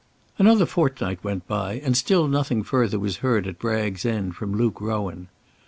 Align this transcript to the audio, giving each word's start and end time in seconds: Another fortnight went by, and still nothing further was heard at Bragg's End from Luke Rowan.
Another 0.39 0.65
fortnight 0.65 1.23
went 1.23 1.47
by, 1.47 1.73
and 1.75 1.95
still 1.95 2.27
nothing 2.27 2.63
further 2.63 2.97
was 2.97 3.17
heard 3.17 3.45
at 3.45 3.59
Bragg's 3.59 4.03
End 4.03 4.35
from 4.35 4.51
Luke 4.51 4.81
Rowan. 4.81 5.27